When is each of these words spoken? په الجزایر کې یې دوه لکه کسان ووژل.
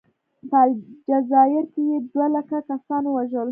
په 0.49 0.57
الجزایر 0.67 1.63
کې 1.73 1.81
یې 1.91 1.97
دوه 2.11 2.27
لکه 2.35 2.57
کسان 2.69 3.03
ووژل. 3.07 3.49